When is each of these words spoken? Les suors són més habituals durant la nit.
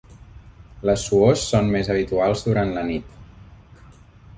Les 0.91 1.03
suors 1.11 1.45
són 1.51 1.71
més 1.77 1.93
habituals 1.97 2.45
durant 2.51 2.77
la 2.79 2.89
nit. 2.93 3.17